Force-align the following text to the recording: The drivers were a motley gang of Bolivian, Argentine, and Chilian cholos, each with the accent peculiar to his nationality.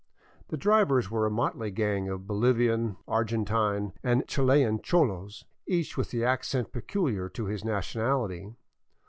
The 0.47 0.57
drivers 0.57 1.11
were 1.11 1.27
a 1.27 1.29
motley 1.29 1.69
gang 1.69 2.09
of 2.09 2.25
Bolivian, 2.25 2.97
Argentine, 3.07 3.93
and 4.03 4.27
Chilian 4.27 4.79
cholos, 4.81 5.45
each 5.67 5.95
with 5.95 6.09
the 6.09 6.25
accent 6.25 6.71
peculiar 6.71 7.29
to 7.29 7.45
his 7.45 7.63
nationality. 7.63 8.55